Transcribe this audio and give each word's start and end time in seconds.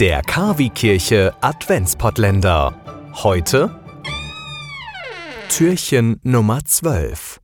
Der 0.00 0.22
Kavi-Kirche 0.22 1.34
Adventspottländer. 1.42 2.74
Heute 3.22 3.78
Türchen 5.50 6.18
Nummer 6.22 6.64
12. 6.64 7.38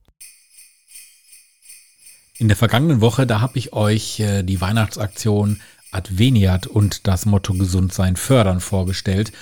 In 2.39 2.49
der 2.49 2.57
vergangenen 2.57 3.03
Woche, 3.03 3.27
da 3.27 3.43
habe 3.43 3.59
ich 3.59 3.75
euch 3.75 4.21
äh, 4.21 4.43
die 4.43 4.63
Weihnachtsaktion 4.63 5.61
Adveniat 5.91 6.67
und 6.67 7.07
das 7.07 7.27
Motto 7.27 7.53
Gesund 7.53 7.93
sein 7.93 8.17
fördern 8.17 8.61
vorgestellt. 8.61 9.33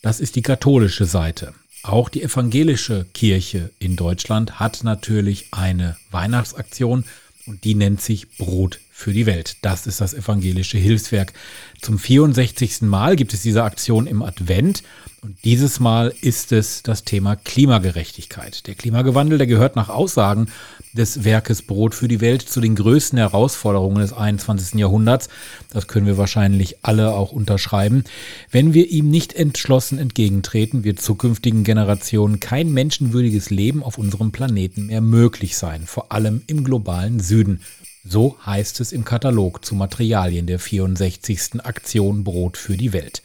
Das 0.00 0.18
ist 0.18 0.34
die 0.34 0.40
katholische 0.40 1.04
Seite. 1.04 1.52
Auch 1.82 2.08
die 2.08 2.22
evangelische 2.22 3.04
Kirche 3.12 3.72
in 3.78 3.94
Deutschland 3.94 4.58
hat 4.58 4.84
natürlich 4.84 5.48
eine 5.52 5.98
Weihnachtsaktion 6.10 7.04
und 7.44 7.64
die 7.64 7.74
nennt 7.74 8.00
sich 8.00 8.38
Brot 8.38 8.80
für 9.04 9.12
die 9.12 9.26
Welt. 9.26 9.58
Das 9.60 9.86
ist 9.86 10.00
das 10.00 10.14
evangelische 10.14 10.78
Hilfswerk. 10.78 11.34
Zum 11.82 11.98
64. 11.98 12.80
Mal 12.80 13.16
gibt 13.16 13.34
es 13.34 13.42
diese 13.42 13.62
Aktion 13.62 14.06
im 14.06 14.22
Advent 14.22 14.82
und 15.20 15.36
dieses 15.44 15.78
Mal 15.78 16.14
ist 16.22 16.52
es 16.52 16.82
das 16.82 17.04
Thema 17.04 17.36
Klimagerechtigkeit. 17.36 18.66
Der 18.66 18.74
Klimawandel, 18.74 19.36
der 19.36 19.46
gehört 19.46 19.76
nach 19.76 19.90
Aussagen 19.90 20.46
des 20.94 21.22
Werkes 21.22 21.60
Brot 21.60 21.94
für 21.94 22.08
die 22.08 22.22
Welt 22.22 22.40
zu 22.40 22.62
den 22.62 22.76
größten 22.76 23.18
Herausforderungen 23.18 24.00
des 24.00 24.14
21. 24.14 24.80
Jahrhunderts. 24.80 25.28
Das 25.68 25.86
können 25.86 26.06
wir 26.06 26.16
wahrscheinlich 26.16 26.82
alle 26.82 27.12
auch 27.12 27.30
unterschreiben. 27.30 28.04
Wenn 28.50 28.72
wir 28.72 28.88
ihm 28.88 29.10
nicht 29.10 29.34
entschlossen 29.34 29.98
entgegentreten, 29.98 30.82
wird 30.82 31.02
zukünftigen 31.02 31.62
Generationen 31.62 32.40
kein 32.40 32.72
menschenwürdiges 32.72 33.50
Leben 33.50 33.82
auf 33.82 33.98
unserem 33.98 34.32
Planeten 34.32 34.86
mehr 34.86 35.02
möglich 35.02 35.58
sein, 35.58 35.82
vor 35.86 36.10
allem 36.10 36.40
im 36.46 36.64
globalen 36.64 37.20
Süden. 37.20 37.60
So 38.06 38.36
heißt 38.44 38.80
es 38.80 38.92
im 38.92 39.06
Katalog 39.06 39.64
zu 39.64 39.74
Materialien 39.74 40.46
der 40.46 40.58
64. 40.58 41.64
Aktion 41.64 42.22
Brot 42.22 42.58
für 42.58 42.76
die 42.76 42.92
Welt. 42.92 43.22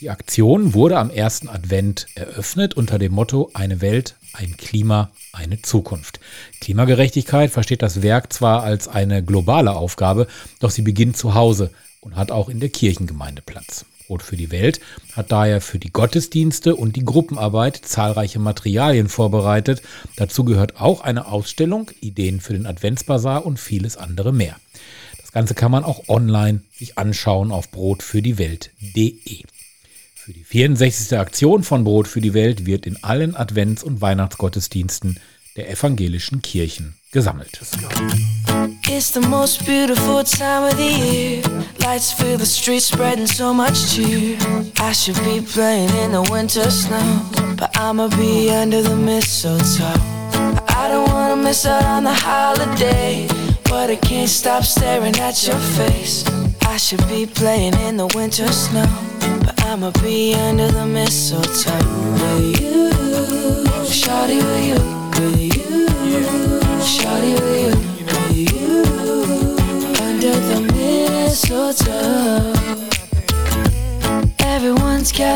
Die 0.00 0.10
Aktion 0.10 0.74
wurde 0.74 0.98
am 0.98 1.10
ersten 1.10 1.48
Advent 1.48 2.06
eröffnet 2.14 2.74
unter 2.74 3.00
dem 3.00 3.12
Motto 3.12 3.50
Eine 3.52 3.80
Welt, 3.80 4.14
ein 4.32 4.56
Klima, 4.56 5.10
eine 5.32 5.60
Zukunft. 5.60 6.20
Klimagerechtigkeit 6.60 7.50
versteht 7.50 7.82
das 7.82 8.02
Werk 8.02 8.32
zwar 8.32 8.62
als 8.62 8.86
eine 8.86 9.24
globale 9.24 9.72
Aufgabe, 9.72 10.28
doch 10.60 10.70
sie 10.70 10.82
beginnt 10.82 11.16
zu 11.16 11.34
Hause 11.34 11.70
und 12.00 12.14
hat 12.14 12.30
auch 12.30 12.48
in 12.48 12.60
der 12.60 12.68
Kirchengemeinde 12.68 13.42
Platz. 13.42 13.84
Brot 14.12 14.22
für 14.22 14.36
die 14.36 14.50
Welt 14.50 14.78
hat 15.12 15.32
daher 15.32 15.62
für 15.62 15.78
die 15.78 15.90
Gottesdienste 15.90 16.76
und 16.76 16.96
die 16.96 17.04
Gruppenarbeit 17.04 17.76
zahlreiche 17.76 18.38
Materialien 18.38 19.08
vorbereitet. 19.08 19.80
Dazu 20.16 20.44
gehört 20.44 20.78
auch 20.78 21.00
eine 21.00 21.28
Ausstellung, 21.28 21.90
Ideen 22.02 22.40
für 22.40 22.52
den 22.52 22.66
Adventsbasar 22.66 23.46
und 23.46 23.58
vieles 23.58 23.96
andere 23.96 24.34
mehr. 24.34 24.56
Das 25.18 25.32
Ganze 25.32 25.54
kann 25.54 25.72
man 25.72 25.82
auch 25.82 26.10
online 26.10 26.60
sich 26.74 26.98
anschauen 26.98 27.52
auf 27.52 27.70
brotfürdiewelt.de. 27.70 29.44
Für 30.14 30.32
die 30.34 30.44
64. 30.44 31.18
Aktion 31.18 31.62
von 31.62 31.84
Brot 31.84 32.06
für 32.06 32.20
die 32.20 32.34
Welt 32.34 32.66
wird 32.66 32.84
in 32.84 33.02
allen 33.02 33.34
Advents- 33.34 33.82
und 33.82 34.02
Weihnachtsgottesdiensten 34.02 35.20
der 35.56 35.70
evangelischen 35.70 36.40
Kirchen 36.42 36.94
gesammelt. 37.12 37.60
It's 38.88 39.12
the 39.12 39.20
most 39.20 39.64
beautiful 39.66 40.24
time 40.24 40.64
of 40.64 40.76
the 40.76 40.82
year. 40.82 41.42
Lights 41.80 42.12
fill 42.12 42.38
the 42.38 42.46
streets, 42.46 42.86
spreading 42.86 43.26
so 43.26 43.52
much 43.52 43.94
cheer. 43.94 44.36
I 44.80 44.92
should 44.92 45.18
be 45.24 45.40
playing 45.40 45.90
in 46.04 46.12
the 46.12 46.22
winter 46.30 46.70
snow, 46.70 47.22
but 47.56 47.70
I'ma 47.76 48.08
be 48.08 48.50
under 48.50 48.82
the 48.82 48.96
mistletoe. 48.96 50.00
I 50.68 50.88
don't 50.88 51.10
wanna 51.10 51.36
miss 51.36 51.66
out 51.66 51.84
on 51.84 52.04
the 52.04 52.14
holiday, 52.14 53.26
but 53.64 53.90
I 53.90 53.96
can't 53.96 54.28
stop 54.30 54.64
staring 54.64 55.16
at 55.18 55.46
your 55.46 55.58
face. 55.76 56.24
I 56.66 56.76
should 56.78 57.06
be 57.08 57.26
playing 57.26 57.74
in 57.86 57.96
the 57.96 58.06
winter 58.14 58.48
snow, 58.52 58.86
but 59.44 59.62
I'ma 59.64 59.90
be 60.02 60.34
under 60.34 60.68
the 60.68 60.86
mistletoe 60.86 61.72
with 62.20 62.60
you, 62.60 62.90
shawty 63.84 64.38
with 64.38 64.66
you, 64.66 65.01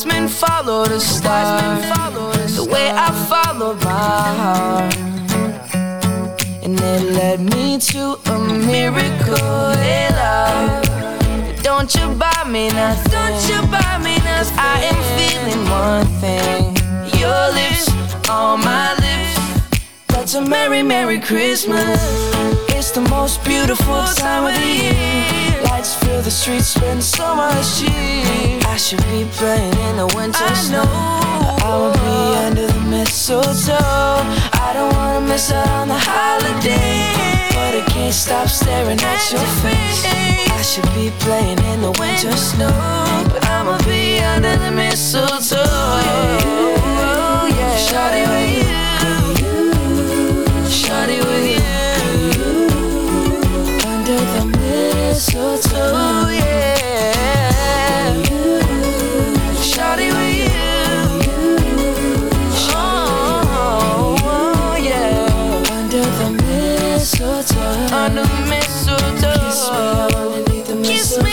Wise 0.00 0.06
men 0.06 0.28
follow 0.28 0.84
the 0.84 1.00
star, 1.00 1.76
the 2.56 2.68
way 2.70 2.90
I 2.90 3.10
follow 3.28 3.74
my 3.74 4.34
heart. 4.40 4.96
And 6.62 6.78
it 6.80 7.02
led 7.12 7.40
me 7.40 7.78
to 7.78 8.18
a 8.26 8.38
miracle, 8.38 9.70
hey 9.82 10.08
love. 10.10 11.62
Don't 11.62 11.94
you 11.94 12.14
buy 12.14 12.44
me 12.46 12.68
nothing, 12.68 13.12
don't 13.12 13.48
you 13.48 13.60
buy 13.70 13.98
me 13.98 14.16
nothing. 14.18 14.58
I 14.58 14.80
am 14.90 15.00
feeling 15.16 15.62
one 15.70 16.06
thing, 16.20 16.76
your 17.20 17.44
lips 17.52 17.88
on 18.28 18.60
my 18.60 18.94
lips. 18.94 19.80
That's 20.08 20.34
a 20.34 20.40
merry, 20.40 20.82
merry 20.82 21.20
Christmas. 21.20 22.69
It's 22.90 22.98
the 22.98 23.08
most 23.08 23.44
beautiful 23.44 24.02
time 24.16 24.46
of 24.46 24.54
the 24.58 24.66
year. 24.66 25.62
Lights 25.70 25.94
fill 25.94 26.22
the 26.22 26.30
streets, 26.30 26.66
spend 26.74 27.00
so 27.04 27.36
much 27.36 27.78
cheer. 27.78 28.58
I 28.66 28.76
should 28.76 29.04
be 29.14 29.30
playing 29.38 29.78
in 29.86 29.96
the 29.96 30.08
winter 30.16 30.54
snow. 30.56 30.82
I 30.82 31.70
will 31.78 31.92
be 31.92 32.34
under 32.46 32.66
the 32.66 32.80
mistletoe. 32.90 33.78
I 34.66 34.72
don't 34.74 34.92
wanna 34.96 35.20
miss 35.20 35.52
out 35.52 35.68
on 35.68 35.86
the 35.86 35.94
holiday, 35.94 37.14
but 37.54 37.78
I 37.78 37.84
can't 37.94 38.12
stop 38.12 38.48
staring 38.48 38.98
at 38.98 39.30
your 39.30 39.46
face. 39.62 40.02
I 40.50 40.62
should 40.62 40.90
be 40.98 41.12
playing 41.22 41.60
in 41.70 41.82
the 41.82 41.92
winter 41.92 42.36
snow, 42.36 42.74
but 43.30 43.46
I'ma 43.46 43.78
be 43.86 44.18
under 44.18 44.56
the 44.56 44.72
mistletoe. 44.72 45.62
Oh, 45.62 47.46
yeah, 47.54 47.76
Shawty 47.86 48.26
with 48.26 48.50
you, 48.58 48.69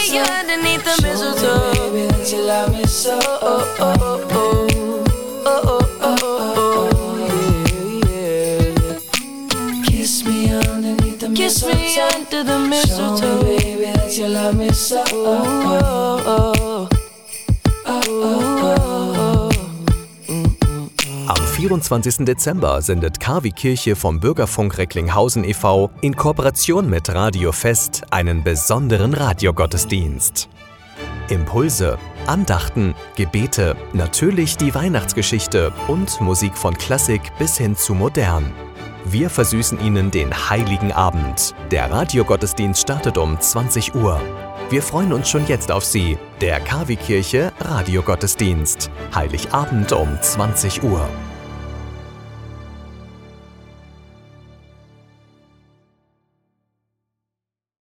with 0.08 0.16
you 0.16 0.22
underneath 0.22 0.84
the 0.84 1.02
mistletoe. 1.02 1.74
Show 1.74 1.92
me, 1.94 2.08
Baby, 2.08 2.08
that 2.08 2.32
you 2.32 2.42
love 2.44 2.72
me 2.74 2.86
so. 2.86 3.20
Oh, 3.24 3.76
oh, 3.80 3.98
oh, 4.00 4.68
oh. 5.46 6.18
Kiss 9.86 10.24
me 10.24 10.50
under 12.00 12.44
the 12.44 12.60
mistletoe, 12.60 13.18
Show 13.18 13.44
me, 13.44 13.58
baby, 13.58 13.84
that 13.86 14.18
you 14.18 14.28
love 14.28 14.58
me 14.58 14.70
so. 14.72 15.04
Oh, 15.08 16.24
oh, 16.26 16.90
oh. 16.92 16.97
Am 21.28 21.36
24. 21.36 22.24
Dezember 22.24 22.82
sendet 22.82 23.20
KW 23.20 23.52
Kirche 23.52 23.98
vom 23.98 24.22
Bürgerfunk 24.22 24.78
Recklinghausen 24.78 25.44
e.V. 25.44 25.90
in 26.00 26.16
Kooperation 26.16 26.90
mit 26.90 27.14
Radio 27.14 27.52
Fest 27.52 28.04
einen 28.12 28.46
besonderen 28.46 29.14
Radiogottesdienst. 29.14 30.48
Impulse, 31.28 31.98
Andachten, 32.28 32.96
Gebete, 33.18 33.76
natürlich 33.92 34.56
die 34.56 34.74
Weihnachtsgeschichte 34.74 35.74
und 35.90 36.22
Musik 36.22 36.58
von 36.58 36.78
Klassik 36.78 37.22
bis 37.38 37.58
hin 37.58 37.76
zu 37.76 37.94
modern. 37.94 38.54
Wir 39.04 39.30
versüßen 39.30 39.82
Ihnen 39.82 40.12
den 40.12 40.34
heiligen 40.50 40.94
Abend. 40.94 41.54
Der 41.72 41.92
Radiogottesdienst 41.92 42.82
startet 42.82 43.18
um 43.18 43.38
20 43.38 43.96
Uhr. 43.96 44.22
Wir 44.70 44.82
freuen 44.82 45.14
uns 45.14 45.30
schon 45.30 45.48
jetzt 45.48 45.72
auf 45.72 45.86
Sie. 45.86 46.18
Der 46.42 46.60
KW 46.60 46.98
Kirche 46.98 47.54
Radiogottesdienst. 47.62 48.92
Heiligabend 49.16 49.94
um 49.94 50.22
20 50.22 50.84
Uhr. 50.84 51.08